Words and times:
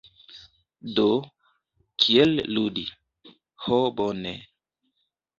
Do. 0.99 1.03
"Kiel 2.05 2.33
ludi". 2.55 2.85
Ho 3.65 3.83
bone. 3.99 4.33